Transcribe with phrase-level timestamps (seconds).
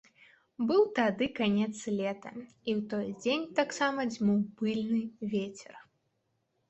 [0.69, 2.31] Быў тады канец лета,
[2.69, 5.01] і ў той дзень таксама дзьмуў пыльны
[5.35, 5.75] вецер.